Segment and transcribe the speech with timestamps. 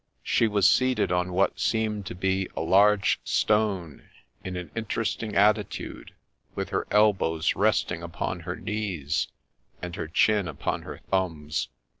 [0.23, 4.09] She was seated on what seemed to be a large stone,
[4.43, 6.15] in an interesting attitude,
[6.55, 9.27] with her elbows resting upon her knees,
[9.79, 11.69] and her chin upon her thumbs.